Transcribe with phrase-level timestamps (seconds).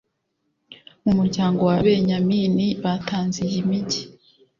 [1.03, 4.01] mu muryango wa benyamini batanze iyi migi